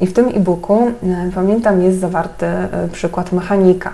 I 0.00 0.06
w 0.06 0.12
tym 0.12 0.28
e-booku, 0.28 0.90
pamiętam, 1.34 1.82
jest 1.82 2.00
zawarty 2.00 2.46
przykład 2.92 3.32
mechanika. 3.32 3.90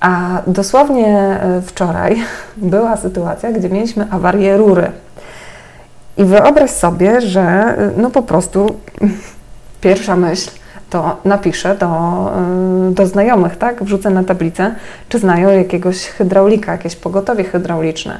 A 0.00 0.42
dosłownie 0.46 1.40
wczoraj 1.66 2.22
była 2.56 2.96
sytuacja, 2.96 3.52
gdzie 3.52 3.68
mieliśmy 3.68 4.06
awarię 4.10 4.56
rury. 4.56 4.92
I 6.16 6.24
wyobraź 6.24 6.70
sobie, 6.70 7.20
że 7.20 7.76
no 7.96 8.10
po 8.10 8.22
prostu 8.22 8.76
pierwsza 9.80 10.16
myśl 10.16 10.50
to 10.92 11.16
napiszę 11.24 11.76
do, 11.76 11.88
y, 12.90 12.94
do 12.94 13.06
znajomych, 13.06 13.56
tak? 13.56 13.84
Wrzucę 13.84 14.10
na 14.10 14.24
tablicę, 14.24 14.74
czy 15.08 15.18
znają 15.18 15.48
jakiegoś 15.48 16.06
hydraulika, 16.06 16.72
jakieś 16.72 16.96
pogotowie 16.96 17.44
hydrauliczne. 17.44 18.18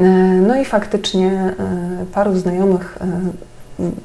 Y, 0.00 0.02
no 0.46 0.56
i 0.60 0.64
faktycznie 0.64 1.54
y, 2.02 2.06
paru 2.06 2.36
znajomych 2.36 2.98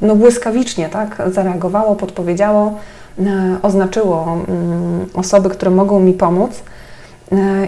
no 0.02 0.16
błyskawicznie 0.16 0.90
tak, 0.90 1.22
zareagowało, 1.32 1.96
podpowiedziało, 1.96 2.80
oznaczyło 3.62 4.38
mm, 4.48 5.06
osoby, 5.14 5.50
które 5.50 5.72
mogą 5.72 6.00
mi 6.00 6.14
pomóc. 6.14 6.52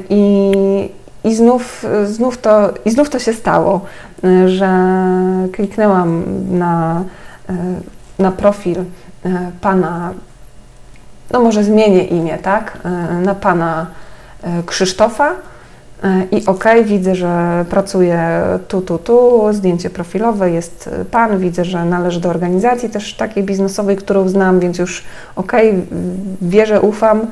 I, 0.10 0.52
i 1.24 1.36
znów, 1.36 1.86
znów, 2.06 2.38
to, 2.38 2.74
I 2.86 2.92
znów 2.92 3.10
to 3.10 3.20
się 3.20 3.34
stało, 3.34 3.82
że 4.46 4.70
kliknęłam 5.52 6.24
na, 6.58 7.04
na 8.20 8.32
profil 8.32 8.76
pana, 9.62 10.14
no 11.32 11.42
może 11.42 11.64
zmienię 11.64 12.04
imię, 12.04 12.38
tak? 12.38 12.78
Na 13.24 13.36
pana 13.36 13.88
Krzysztofa. 14.66 15.36
I 16.32 16.46
ok, 16.46 16.64
widzę, 16.86 17.16
że 17.16 17.66
pracuje 17.70 18.44
tu, 18.68 18.82
tu, 18.82 18.98
tu, 18.98 19.48
zdjęcie 19.52 19.90
profilowe, 19.90 20.52
jest 20.52 20.90
pan, 21.12 21.40
widzę, 21.40 21.66
że 21.66 21.86
należy 21.86 22.20
do 22.20 22.30
organizacji 22.30 22.90
też 22.90 23.14
takiej 23.14 23.44
biznesowej, 23.44 23.96
którą 23.98 24.30
znam, 24.30 24.60
więc 24.60 24.78
już 24.78 25.04
ok, 25.36 25.52
wierzę, 26.42 26.82
ufam 26.82 27.28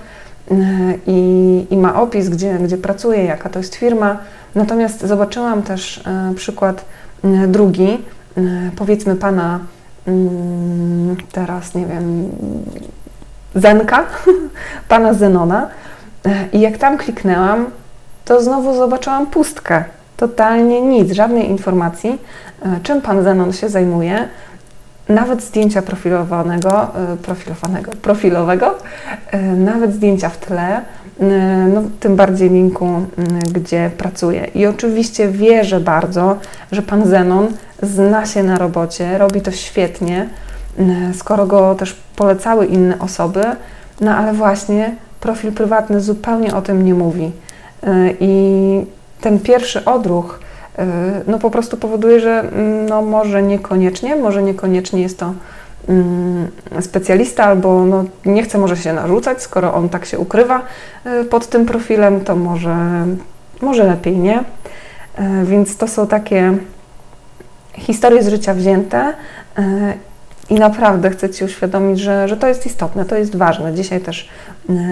i, 1.08 1.66
i 1.70 1.78
ma 1.78 2.02
opis, 2.02 2.30
gdzie, 2.30 2.54
gdzie 2.54 2.78
pracuje, 2.78 3.24
jaka 3.24 3.50
to 3.50 3.60
jest 3.60 3.76
firma. 3.76 4.18
Natomiast 4.56 5.02
zobaczyłam 5.02 5.64
też 5.64 6.04
e, 6.08 6.34
przykład 6.36 6.86
e, 7.24 7.48
drugi, 7.48 7.98
e, 8.38 8.42
powiedzmy 8.76 9.16
pana 9.16 9.60
mm, 10.08 11.16
teraz, 11.32 11.76
nie 11.76 11.86
wiem, 11.86 12.30
Zenka, 13.56 14.06
pana 14.90 15.14
Zenona. 15.14 15.68
I 16.54 16.60
jak 16.60 16.78
tam 16.78 16.98
kliknęłam, 16.98 17.66
to 18.26 18.44
znowu 18.44 18.76
zobaczyłam 18.76 19.28
pustkę. 19.28 19.84
Totalnie 20.18 20.82
nic, 20.82 21.12
żadnej 21.12 21.50
informacji, 21.50 22.22
czym 22.84 23.02
pan 23.02 23.24
Zenon 23.24 23.54
się 23.54 23.70
zajmuje. 23.70 24.28
Nawet 25.10 25.44
zdjęcia 25.44 25.82
profilowanego, 25.82 26.88
profilowanego, 27.22 27.92
profilowego, 28.02 28.76
nawet 29.58 29.94
zdjęcia 29.94 30.30
w 30.30 30.38
tle, 30.38 30.82
no, 31.74 31.82
tym 32.00 32.16
bardziej 32.16 32.50
linku, 32.50 32.90
gdzie 33.54 33.92
pracuję. 33.98 34.48
I 34.56 34.66
oczywiście 34.66 35.28
wierzę 35.28 35.80
bardzo, 35.80 36.38
że 36.72 36.82
pan 36.82 37.08
Zenon 37.08 37.48
zna 37.82 38.26
się 38.26 38.44
na 38.44 38.58
robocie, 38.58 39.18
robi 39.18 39.42
to 39.42 39.52
świetnie, 39.52 40.30
skoro 41.14 41.46
go 41.46 41.76
też 41.76 41.96
polecały 42.16 42.66
inne 42.66 43.00
osoby, 43.00 43.42
no 44.02 44.16
ale 44.16 44.34
właśnie 44.34 44.96
profil 45.20 45.52
prywatny 45.52 46.02
zupełnie 46.02 46.56
o 46.56 46.62
tym 46.62 46.86
nie 46.86 46.94
mówi. 46.94 47.32
I 48.20 48.86
ten 49.22 49.40
pierwszy 49.40 49.86
odruch 49.86 50.40
no 51.28 51.40
po 51.40 51.52
prostu 51.52 51.78
powoduje, 51.78 52.20
że 52.20 52.44
no 52.90 53.02
może 53.02 53.44
niekoniecznie, 53.44 54.16
może 54.16 54.44
niekoniecznie 54.44 55.02
jest 55.02 55.20
to 55.20 55.34
Mm, 55.90 56.48
specjalista, 56.82 57.44
albo 57.44 57.86
no, 57.86 58.06
nie 58.26 58.44
chce 58.44 58.58
może 58.58 58.78
się 58.78 58.94
narzucać, 58.94 59.42
skoro 59.42 59.74
on 59.74 59.90
tak 59.90 60.06
się 60.06 60.20
ukrywa 60.20 60.62
y, 61.22 61.26
pod 61.26 61.48
tym 61.48 61.66
profilem, 61.66 62.22
to 62.22 62.36
może, 62.36 63.06
może 63.62 63.84
lepiej 63.84 64.18
nie. 64.18 64.40
Y, 64.40 64.44
więc 65.46 65.78
to 65.78 65.88
są 65.88 66.08
takie 66.08 66.58
historie 67.74 68.24
z 68.24 68.28
życia 68.28 68.54
wzięte 68.54 69.14
y, 69.60 69.64
i 70.50 70.54
naprawdę 70.54 71.10
chcę 71.10 71.30
Ci 71.30 71.44
uświadomić, 71.44 72.00
że, 72.00 72.28
że 72.28 72.38
to 72.38 72.48
jest 72.48 72.66
istotne, 72.66 73.06
to 73.06 73.16
jest 73.16 73.36
ważne. 73.36 73.74
Dzisiaj 73.74 74.02
też 74.02 74.30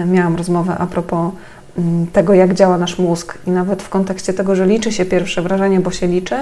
miałam 0.06 0.36
rozmowę 0.36 0.76
a 0.78 0.86
propos 0.86 1.18
mm, 1.20 1.32
tego, 2.12 2.34
jak 2.34 2.54
działa 2.54 2.78
nasz 2.78 2.98
mózg 2.98 3.38
i 3.46 3.50
nawet 3.50 3.82
w 3.82 3.88
kontekście 3.88 4.32
tego, 4.32 4.54
że 4.54 4.66
liczy 4.66 4.92
się 4.92 5.04
pierwsze 5.04 5.42
wrażenie, 5.42 5.80
bo 5.80 5.90
się 5.90 6.06
liczy, 6.06 6.36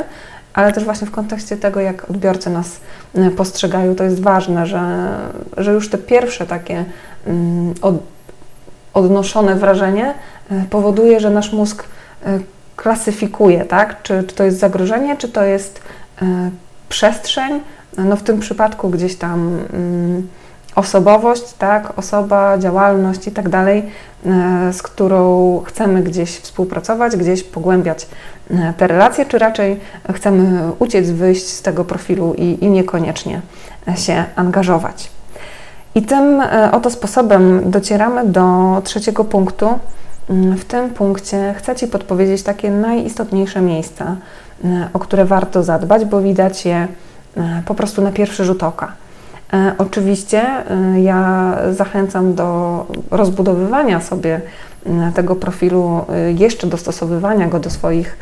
ale 0.55 0.73
też 0.73 0.85
właśnie 0.85 1.07
w 1.07 1.11
kontekście 1.11 1.57
tego, 1.57 1.81
jak 1.81 2.11
odbiorcy 2.11 2.51
nas 2.51 2.81
e, 3.15 3.31
postrzegają, 3.31 3.95
to 3.95 4.05
jest 4.05 4.21
ważne, 4.21 4.67
że, 4.67 5.17
że 5.57 5.73
już 5.73 5.91
te 5.91 5.99
pierwsze 5.99 6.47
takie 6.47 6.85
mm, 7.27 7.75
od, 7.83 7.95
odnoszone 8.95 9.55
wrażenie 9.55 10.15
e, 10.51 10.65
powoduje, 10.71 11.21
że 11.21 11.31
nasz 11.31 11.53
mózg 11.53 11.85
e, 12.27 12.39
klasyfikuje, 12.77 13.65
tak? 13.65 14.03
Czy, 14.03 14.25
czy 14.25 14.35
to 14.35 14.45
jest 14.45 14.59
zagrożenie, 14.59 15.17
czy 15.17 15.29
to 15.29 15.45
jest 15.45 15.83
przestrzeń. 16.89 17.61
No 17.99 18.17
w 18.17 18.23
tym 18.23 18.41
przypadku 18.41 18.91
gdzieś 18.91 19.17
tam 19.17 19.59
mm, 19.73 20.29
osobowość, 20.77 21.55
tak, 21.59 21.99
osoba, 21.99 22.59
działalność 22.59 23.27
i 23.27 23.31
tak 23.31 23.49
dalej, 23.49 23.83
e, 24.27 24.73
z 24.73 24.83
którą 24.83 25.63
chcemy 25.67 26.03
gdzieś 26.03 26.31
współpracować, 26.31 27.17
gdzieś 27.17 27.43
pogłębiać 27.43 28.07
e, 28.51 28.75
te 28.77 28.87
relacje, 28.87 29.27
czy 29.27 29.39
raczej 29.39 29.81
chcemy 30.15 30.73
uciec, 30.79 31.11
wyjść 31.11 31.47
z 31.47 31.63
tego 31.63 31.85
profilu 31.85 32.35
i, 32.35 32.65
i 32.65 32.71
niekoniecznie 32.71 33.41
się 33.95 34.25
angażować. 34.37 35.11
I 35.95 36.03
tym 36.03 36.41
e, 36.41 36.73
oto 36.73 36.91
sposobem 36.91 37.71
docieramy 37.71 38.27
do 38.27 38.81
trzeciego 38.85 39.25
punktu. 39.25 39.79
Mm, 40.31 40.57
w 40.57 40.65
tym 40.65 40.91
punkcie 40.91 41.55
chcę 41.59 41.77
Ci 41.77 41.89
podpowiedzieć 41.89 42.43
takie 42.43 42.71
najistotniejsze 42.71 43.61
miejsca, 43.61 44.17
o 44.93 44.99
które 44.99 45.25
warto 45.25 45.63
zadbać, 45.63 46.05
bo 46.05 46.21
widać 46.21 46.65
je 46.65 46.89
po 47.67 47.75
prostu 47.75 48.03
na 48.03 48.13
pierwszy 48.13 48.45
rzut 48.45 48.63
oka. 48.63 48.93
E, 49.53 49.75
oczywiście 49.79 50.43
e, 50.43 51.01
ja 51.01 51.57
zachęcam 51.71 52.35
do 52.35 52.87
rozbudowywania 53.11 54.01
sobie 54.01 54.41
e, 54.87 55.13
tego 55.15 55.37
profilu, 55.37 56.05
jeszcze 56.39 56.67
dostosowywania 56.67 57.49
go 57.49 57.61
do 57.61 57.71
swoich, 57.71 58.19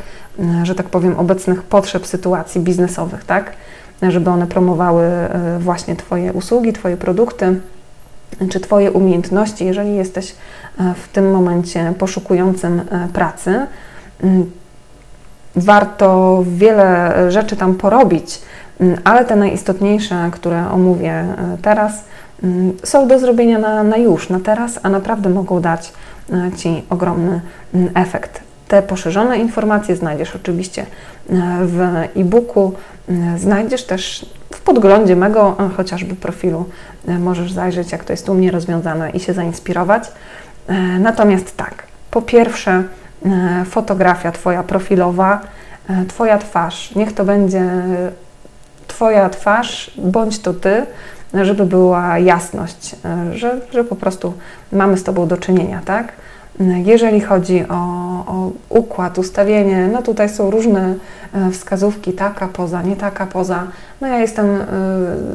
że 0.62 0.74
tak 0.74 0.86
powiem, 0.88 1.18
obecnych 1.18 1.62
potrzeb, 1.62 2.06
sytuacji 2.06 2.60
biznesowych, 2.60 3.24
tak? 3.24 3.52
Żeby 4.02 4.30
one 4.30 4.46
promowały 4.46 5.08
właśnie 5.58 5.96
Twoje 5.96 6.32
usługi, 6.32 6.72
Twoje 6.72 6.96
produkty 6.96 7.60
czy 8.50 8.60
Twoje 8.60 8.92
umiejętności, 8.92 9.64
jeżeli 9.64 9.96
jesteś 9.96 10.34
w 10.96 11.08
tym 11.08 11.30
momencie 11.30 11.94
poszukującym 11.98 12.82
pracy. 13.12 13.66
Warto 15.56 16.42
wiele 16.46 17.12
rzeczy 17.32 17.56
tam 17.56 17.74
porobić, 17.74 18.42
ale 19.04 19.24
te 19.24 19.36
najistotniejsze, 19.36 20.30
które 20.32 20.70
omówię 20.70 21.12
e, 21.12 21.36
teraz, 21.62 22.04
mm, 22.42 22.72
są 22.84 23.08
do 23.08 23.18
zrobienia 23.18 23.58
na, 23.58 23.82
na 23.82 23.96
już, 23.96 24.28
na 24.28 24.40
teraz, 24.40 24.80
a 24.82 24.88
naprawdę 24.88 25.30
mogą 25.30 25.60
dać 25.60 25.92
e, 26.32 26.50
Ci 26.56 26.82
ogromny 26.90 27.40
mm, 27.74 27.90
efekt. 27.94 28.40
Te 28.68 28.82
poszerzone 28.82 29.38
informacje 29.38 29.96
znajdziesz 29.96 30.36
oczywiście 30.36 30.82
e, 30.82 30.86
w 31.62 31.80
e-booku, 32.16 32.72
znajdziesz 33.36 33.84
też 33.84 34.26
w 34.52 34.60
podglądzie 34.60 35.16
mego 35.16 35.56
chociażby 35.76 36.14
profilu. 36.14 36.64
Możesz 37.18 37.52
zajrzeć, 37.52 37.92
jak 37.92 38.04
to 38.04 38.12
jest 38.12 38.28
u 38.28 38.34
mnie 38.34 38.50
rozwiązane 38.50 39.10
i 39.10 39.20
się 39.20 39.32
zainspirować. 39.32 40.12
Natomiast 41.00 41.56
tak, 41.56 41.82
po 42.10 42.22
pierwsze, 42.22 42.82
fotografia 43.64 44.32
Twoja 44.32 44.62
profilowa, 44.62 45.40
Twoja 46.08 46.38
twarz, 46.38 46.94
niech 46.94 47.12
to 47.12 47.24
będzie 47.24 47.70
Twoja 48.94 49.30
twarz, 49.30 49.90
bądź 49.98 50.38
to 50.38 50.54
Ty, 50.54 50.86
żeby 51.42 51.66
była 51.66 52.18
jasność, 52.18 52.96
że, 53.32 53.60
że 53.72 53.84
po 53.84 53.96
prostu 53.96 54.32
mamy 54.72 54.96
z 54.96 55.04
Tobą 55.04 55.26
do 55.26 55.36
czynienia, 55.36 55.80
tak? 55.84 56.12
Jeżeli 56.84 57.20
chodzi 57.20 57.64
o, 57.68 57.74
o, 58.26 58.50
układ, 58.68 59.18
ustawienie, 59.18 59.88
no 59.92 60.02
tutaj 60.02 60.28
są 60.28 60.50
różne 60.50 60.94
e, 61.34 61.50
wskazówki, 61.50 62.12
taka 62.12 62.48
poza, 62.48 62.82
nie 62.82 62.96
taka 62.96 63.26
poza. 63.26 63.66
No 64.00 64.06
ja 64.06 64.18
jestem 64.18 64.46
e, 64.46 64.66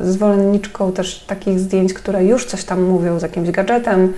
zwolenniczką 0.03 0.91
też 0.91 1.23
takich 1.27 1.59
zdjęć, 1.59 1.93
które 1.93 2.25
już 2.25 2.45
coś 2.45 2.63
tam 2.63 2.83
mówią 2.83 3.19
z 3.19 3.21
jakimś 3.21 3.51
gadżetem, 3.51 4.13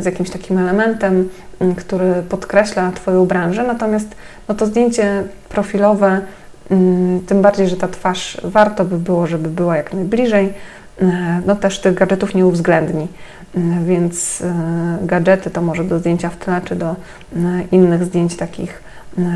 z 0.00 0.04
jakimś 0.04 0.30
takim 0.30 0.58
elementem, 0.58 1.28
który 1.76 2.14
podkreśla 2.28 2.92
Twoją 2.92 3.26
branżę, 3.26 3.64
natomiast 3.66 4.08
no 4.48 4.54
to 4.54 4.66
zdjęcie 4.66 5.24
profilowe 5.48 6.06
Mm, 6.10 6.20
tym 7.26 7.42
bardziej, 7.42 7.68
że 7.68 7.76
ta 7.76 7.88
twarz 7.88 8.40
warto 8.44 8.84
by 8.84 8.98
było, 8.98 9.26
żeby 9.26 9.48
była 9.48 9.76
jak 9.76 9.92
najbliżej. 9.92 10.54
E, 11.02 11.40
no 11.46 11.56
też 11.56 11.78
tych 11.80 11.94
gadżetów 11.94 12.34
nie 12.34 12.46
uwzględni, 12.46 13.08
e, 13.54 13.60
więc 13.84 14.42
e, 14.42 15.06
gadżety 15.06 15.50
to 15.50 15.62
może 15.62 15.84
do 15.84 15.98
zdjęcia 15.98 16.30
w 16.30 16.36
tle, 16.36 16.60
czy 16.64 16.76
do 16.76 16.96
innych 17.72 18.04
zdjęć 18.04 18.36
takich 18.36 18.82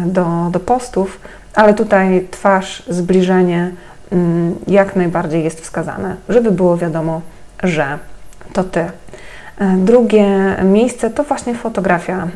do, 0.06 0.48
do 0.50 0.60
postów, 0.60 1.20
ale 1.54 1.74
tutaj 1.74 2.28
twarz, 2.30 2.82
zbliżenie 2.88 3.70
mm, 4.12 4.54
jak 4.66 4.96
najbardziej 4.96 5.44
jest 5.44 5.60
wskazane, 5.60 6.16
żeby 6.28 6.50
było 6.50 6.76
wiadomo, 6.76 7.20
że 7.62 7.98
to 8.52 8.64
Ty. 8.64 8.84
Drugie 9.76 10.56
miejsce 10.64 11.10
to 11.10 11.24
właśnie 11.24 11.54
fotografia 11.54 12.28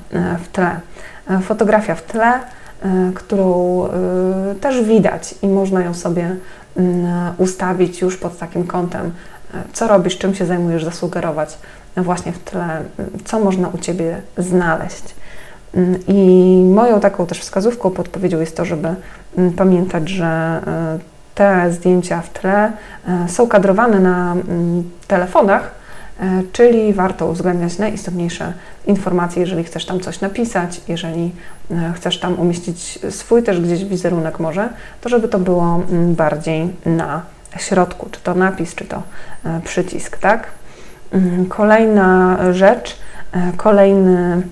w 0.44 0.48
tle. 0.48 0.80
Fotografia 1.42 1.94
w 1.94 2.02
tle 2.02 2.40
którą 3.14 3.84
e, 3.86 4.54
też 4.60 4.82
widać 4.82 5.34
i 5.42 5.48
można 5.48 5.80
ją 5.80 5.94
sobie 5.94 6.36
mm, 6.76 7.34
ustawić 7.38 8.00
już 8.00 8.16
pod 8.16 8.38
takim 8.38 8.66
kątem, 8.66 9.12
e, 9.54 9.58
co 9.72 9.88
robisz, 9.88 10.18
czym 10.18 10.34
się 10.34 10.46
zajmujesz, 10.46 10.84
zasugerować 10.84 11.58
właśnie 11.96 12.32
w 12.32 12.38
tle, 12.38 12.82
co 13.24 13.40
można 13.40 13.68
u 13.68 13.78
Ciebie 13.78 14.22
znaleźć. 14.36 15.14
Mm, 15.74 16.00
I 16.08 16.62
moją 16.74 17.00
taką 17.00 17.26
też 17.26 17.40
wskazówką, 17.40 17.90
podpowiedzią 17.90 18.40
jest 18.40 18.56
to, 18.56 18.64
żeby 18.64 18.94
mm, 19.38 19.52
pamiętać, 19.52 20.08
że 20.08 20.60
te 21.34 21.72
zdjęcia 21.72 22.20
w 22.20 22.32
tle 22.32 22.72
są 23.28 23.46
kadrowane 23.46 24.00
na 24.00 24.36
telefonach, 25.06 25.78
E, 26.20 26.42
czyli 26.52 26.92
warto 26.92 27.26
uwzględniać 27.26 27.78
najistotniejsze 27.78 28.52
informacje, 28.88 29.40
jeżeli 29.40 29.64
chcesz 29.64 29.86
tam 29.86 30.00
coś 30.00 30.20
napisać, 30.20 30.80
jeżeli 30.88 31.32
e, 31.70 31.92
chcesz 31.96 32.20
tam 32.20 32.38
umieścić 32.38 32.98
swój 33.10 33.42
też 33.42 33.60
gdzieś 33.60 33.84
wizerunek 33.84 34.40
może, 34.40 34.68
to 35.00 35.08
żeby 35.08 35.28
to 35.28 35.38
było 35.38 35.82
mm, 35.90 36.14
bardziej 36.14 36.68
na 36.86 37.22
środku, 37.58 38.08
czy 38.10 38.20
to 38.20 38.34
napis, 38.34 38.74
czy 38.74 38.84
to 38.84 39.02
e, 39.44 39.60
przycisk, 39.64 40.18
tak? 40.18 40.46
Mm, 41.12 41.46
kolejna 41.46 42.38
rzecz, 42.52 42.96
kolejny 43.56 44.42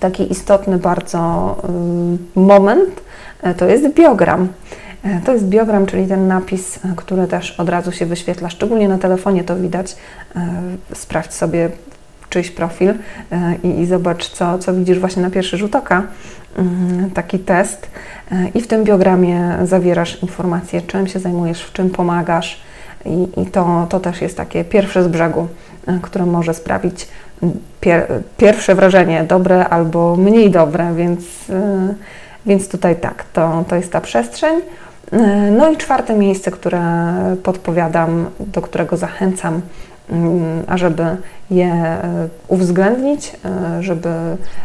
taki 0.00 0.32
istotny 0.32 0.78
bardzo 0.78 1.56
moment, 2.34 3.00
to 3.56 3.66
jest 3.66 3.94
biogram. 3.94 4.48
E, 5.04 5.20
to 5.20 5.32
jest 5.32 5.44
biogram, 5.44 5.86
czyli 5.86 6.06
ten 6.06 6.28
napis, 6.28 6.84
e, 6.84 6.94
który 6.96 7.26
też 7.26 7.60
od 7.60 7.68
razu 7.68 7.92
się 7.92 8.06
wyświetla, 8.06 8.50
szczególnie 8.50 8.88
na 8.88 8.98
telefonie 8.98 9.44
to 9.44 9.56
widać. 9.56 9.96
E, 10.36 10.46
sprawdź 10.94 11.34
sobie 11.34 11.70
czyjś 12.34 12.50
profil 12.50 12.94
i, 13.62 13.80
i 13.80 13.86
zobacz, 13.86 14.30
co, 14.30 14.58
co 14.58 14.74
widzisz 14.74 14.98
właśnie 14.98 15.22
na 15.22 15.30
pierwszy 15.30 15.56
rzut 15.56 15.76
oka. 15.76 16.02
Mm, 16.56 17.10
taki 17.10 17.38
test. 17.38 17.90
I 18.54 18.60
w 18.60 18.66
tym 18.66 18.84
biogramie 18.84 19.58
zawierasz 19.64 20.22
informacje, 20.22 20.82
czym 20.82 21.06
się 21.06 21.18
zajmujesz, 21.18 21.62
w 21.62 21.72
czym 21.72 21.90
pomagasz. 21.90 22.60
I, 23.04 23.40
i 23.40 23.46
to, 23.46 23.86
to 23.90 24.00
też 24.00 24.22
jest 24.22 24.36
takie 24.36 24.64
pierwsze 24.64 25.02
z 25.04 25.08
brzegu, 25.08 25.48
które 26.02 26.26
może 26.26 26.54
sprawić 26.54 27.08
pier, 27.80 28.06
pierwsze 28.36 28.74
wrażenie, 28.74 29.24
dobre 29.24 29.68
albo 29.68 30.16
mniej 30.16 30.50
dobre, 30.50 30.94
więc, 30.94 31.24
więc 32.46 32.68
tutaj 32.68 32.96
tak, 32.96 33.24
to, 33.32 33.64
to 33.68 33.76
jest 33.76 33.92
ta 33.92 34.00
przestrzeń. 34.00 34.60
No 35.50 35.70
i 35.70 35.76
czwarte 35.76 36.14
miejsce, 36.14 36.50
które 36.50 36.82
podpowiadam, 37.42 38.26
do 38.40 38.62
którego 38.62 38.96
zachęcam, 38.96 39.60
ażeby 40.66 41.16
je 41.50 41.96
uwzględnić, 42.48 43.32
żeby 43.80 44.08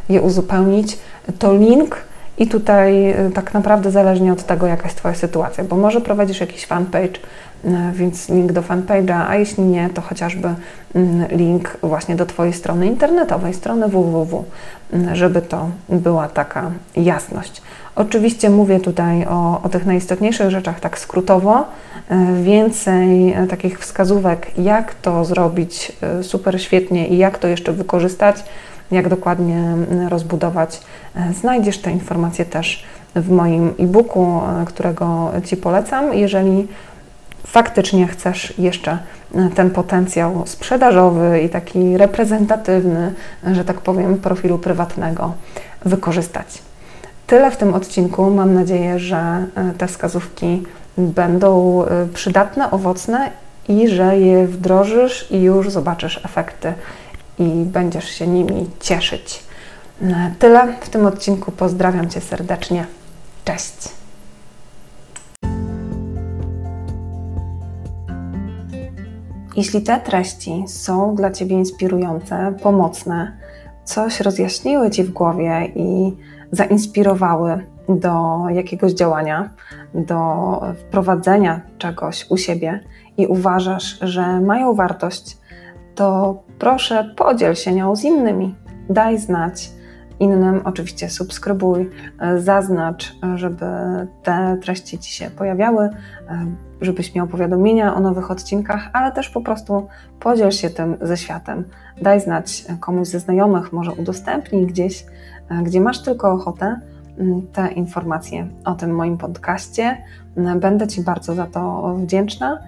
je 0.10 0.22
uzupełnić, 0.22 0.98
to 1.40 1.54
link 1.54 1.98
i 2.38 2.48
tutaj 2.48 3.16
tak 3.34 3.54
naprawdę 3.54 3.92
zależnie 3.92 4.34
od 4.34 4.44
tego, 4.44 4.68
jaka 4.68 4.84
jest 4.84 4.98
Twoja 4.98 5.16
sytuacja, 5.16 5.64
bo 5.64 5.78
może 5.78 6.02
prowadzisz 6.02 6.40
jakiś 6.40 6.66
fanpage, 6.66 7.20
E, 7.20 7.49
więc 7.94 8.30
link 8.30 8.52
do 8.52 8.62
fanpage'a, 8.62 9.26
a 9.28 9.36
jeśli 9.36 9.64
nie, 9.64 9.90
to 9.90 10.02
chociażby 10.02 10.50
mm, 10.96 11.28
link 11.32 11.78
właśnie 11.84 12.16
do 12.16 12.26
Twojej 12.26 12.54
strony 12.54 12.88
internetowej, 12.88 13.54
strony 13.54 13.88
www, 13.88 14.46
mm, 14.94 15.16
żeby 15.16 15.42
to 15.42 15.70
była 15.90 16.28
taka 16.28 16.72
jasność. 16.96 17.62
Oczywiście 17.96 18.50
mówię 18.50 18.80
tutaj 18.80 19.26
o, 19.26 19.62
o 19.64 19.70
tych 19.70 19.86
najistotniejszych 19.86 20.50
rzeczach 20.50 20.80
tak 20.80 21.00
skrótowo, 21.00 21.66
e, 22.10 22.44
więcej 22.44 23.34
e, 23.34 23.48
takich 23.48 23.80
wskazówek, 23.80 24.58
jak 24.58 24.96
to 24.96 25.26
zrobić 25.26 25.92
super 26.22 26.62
świetnie 26.62 27.08
i 27.08 27.18
jak 27.18 27.38
to 27.38 27.48
jeszcze 27.48 27.74
wykorzystać, 27.74 28.44
jak 28.92 29.10
dokładnie 29.10 29.58
mm, 29.58 30.08
rozbudować. 30.08 30.82
Znajdziesz 31.40 31.78
te 31.78 31.92
informacje 31.92 32.46
też 32.46 32.84
w 33.16 33.30
moim 33.30 33.74
e-booku, 33.80 34.42
którego 34.66 35.32
Ci 35.46 35.58
polecam. 35.58 36.14
Jeżeli 36.14 36.68
faktycznie 37.48 38.08
chcesz 38.08 38.54
jeszcze 38.58 38.98
e, 39.36 39.50
ten 39.56 39.70
potencjał 39.70 40.44
sprzedażowy 40.48 41.42
i 41.42 41.50
taki 41.50 41.98
reprezentatywny, 41.98 43.14
że 43.52 43.66
tak 43.66 43.82
powiem, 43.82 44.18
profilu 44.18 44.58
prywatnego 44.58 45.34
wykorzystać. 45.86 46.62
Tyle 47.28 47.52
w 47.52 47.58
tym 47.58 47.74
odcinku. 47.74 48.30
Mam 48.30 48.54
nadzieję, 48.54 49.00
że 49.00 49.18
e, 49.18 49.74
te 49.78 49.88
wskazówki 49.88 50.64
będą 50.98 51.84
e, 51.86 52.08
przydatne, 52.14 52.72
owocne 52.72 53.32
i 53.68 53.88
że 53.88 54.18
je 54.18 54.48
wdrożysz 54.48 55.32
i 55.32 55.42
już 55.42 55.70
zobaczysz 55.70 56.26
efekty 56.26 56.74
i 57.40 57.44
będziesz 57.66 58.10
się 58.10 58.28
nimi 58.28 58.70
cieszyć. 58.80 59.44
Tyle 60.40 60.68
w 60.82 60.90
tym 60.90 61.06
odcinku. 61.06 61.52
Pozdrawiam 61.52 62.10
Cię 62.10 62.22
serdecznie. 62.22 62.86
Cześć! 63.46 63.99
Jeśli 69.60 69.82
te 69.82 70.00
treści 70.00 70.64
są 70.68 71.16
dla 71.16 71.32
Ciebie 71.32 71.56
inspirujące, 71.56 72.54
pomocne, 72.64 73.38
coś 73.84 74.20
rozjaśniły 74.20 74.90
Ci 74.90 75.04
w 75.04 75.12
głowie 75.12 75.72
i 75.76 76.18
zainspirowały 76.52 77.66
do 77.90 78.44
jakiegoś 78.50 78.92
działania, 78.92 79.50
do 79.94 80.62
wprowadzenia 80.80 81.62
czegoś 81.78 82.26
u 82.30 82.38
siebie 82.38 82.80
i 83.18 83.28
uważasz, 83.28 84.00
że 84.02 84.42
mają 84.42 84.74
wartość, 84.74 85.38
to 85.96 86.38
proszę 86.60 87.14
podziel 87.18 87.56
się 87.56 87.72
nią 87.74 87.96
z 87.96 88.04
innymi. 88.04 88.56
Daj 88.90 89.18
znać 89.18 89.72
innym, 90.20 90.62
oczywiście 90.64 91.10
subskrybuj, 91.10 91.90
zaznacz, 92.38 93.16
żeby 93.36 93.66
te 94.24 94.58
treści 94.62 95.00
Ci 95.00 95.14
się 95.14 95.30
pojawiały 95.30 95.90
żebyś 96.82 97.16
miał 97.16 97.28
powiadomienia 97.28 97.96
o 97.96 98.00
nowych 98.00 98.32
odcinkach, 98.32 98.90
ale 98.94 99.12
też 99.12 99.30
po 99.30 99.42
prostu 99.42 99.88
podziel 100.20 100.52
się 100.52 100.70
tym 100.70 100.98
ze 101.02 101.18
światem. 101.18 101.64
Daj 102.02 102.22
znać 102.22 102.66
komuś 102.80 103.08
ze 103.08 103.20
znajomych, 103.20 103.74
może 103.74 103.92
udostępnij 103.92 104.68
gdzieś, 104.68 105.06
gdzie 105.64 105.82
masz 105.82 106.04
tylko 106.04 106.32
ochotę 106.32 106.80
mm, 107.18 107.42
te 107.54 107.72
informacje 107.72 108.48
o 108.66 108.76
tym 108.76 108.96
moim 108.96 109.18
podcaście. 109.18 109.98
Będę 110.60 110.88
Ci 110.88 111.02
bardzo 111.02 111.36
za 111.36 111.46
to 111.46 111.94
wdzięczna. 111.96 112.60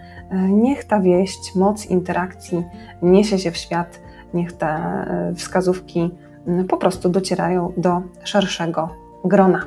Niech 0.50 0.86
ta 0.86 1.00
wieść, 1.00 1.56
moc 1.56 1.86
interakcji 1.86 2.64
niesie 3.02 3.40
się 3.40 3.52
w 3.52 3.58
świat, 3.58 4.00
niech 4.34 4.54
te 4.54 4.80
wskazówki 5.36 6.12
po 6.70 6.78
prostu 6.78 7.10
docierają 7.10 7.74
do 7.78 8.02
szerszego 8.24 8.90
grona. 9.26 9.66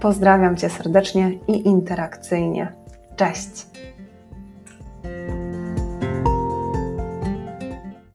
Pozdrawiam 0.00 0.56
Cię 0.56 0.70
serdecznie 0.70 1.32
i 1.48 1.68
interakcyjnie. 1.68 2.72
Cześć! 3.16 3.66